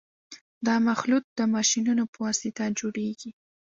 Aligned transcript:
دا 0.65 0.75
مخلوط 0.89 1.25
د 1.37 1.39
ماشینونو 1.53 2.03
په 2.11 2.17
واسطه 2.25 2.63
جوړیږي 2.79 3.31